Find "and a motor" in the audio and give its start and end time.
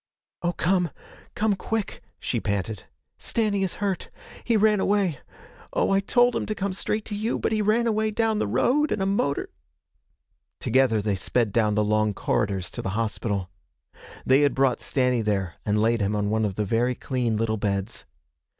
8.91-9.51